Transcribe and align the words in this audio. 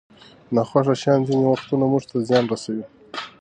ناخوښه 0.55 0.95
شیان 1.01 1.21
ځینې 1.27 1.45
وختونه 1.47 1.85
موږ 1.91 2.03
ته 2.09 2.15
زیان 2.27 2.45
رسوي. 2.51 2.85